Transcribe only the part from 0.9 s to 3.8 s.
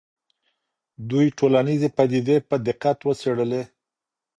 دوی ټولنیزې پدیدې په دقت وڅېړلې.